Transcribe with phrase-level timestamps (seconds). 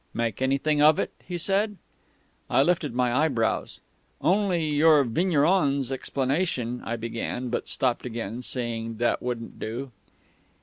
[0.15, 1.77] "Make anything of it?" he said.
[2.49, 3.79] I lifted my eyebrows.
[4.19, 9.91] "Only your vigneron's explanation" I began, but stopped again, seeing that wouldn't do.